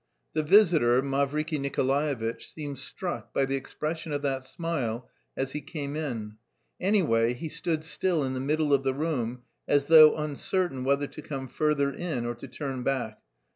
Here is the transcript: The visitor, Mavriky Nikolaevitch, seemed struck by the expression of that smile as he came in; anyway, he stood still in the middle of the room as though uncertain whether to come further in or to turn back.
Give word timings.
The 0.33 0.41
visitor, 0.41 0.99
Mavriky 1.03 1.59
Nikolaevitch, 1.59 2.51
seemed 2.51 2.79
struck 2.79 3.31
by 3.35 3.45
the 3.45 3.53
expression 3.55 4.11
of 4.11 4.23
that 4.23 4.43
smile 4.43 5.07
as 5.37 5.51
he 5.51 5.61
came 5.61 5.95
in; 5.95 6.37
anyway, 6.79 7.35
he 7.35 7.47
stood 7.49 7.83
still 7.83 8.23
in 8.23 8.33
the 8.33 8.39
middle 8.39 8.73
of 8.73 8.81
the 8.81 8.95
room 8.95 9.43
as 9.67 9.85
though 9.85 10.17
uncertain 10.17 10.83
whether 10.83 11.05
to 11.05 11.21
come 11.21 11.47
further 11.47 11.93
in 11.93 12.25
or 12.25 12.33
to 12.33 12.47
turn 12.47 12.81
back. 12.81 13.19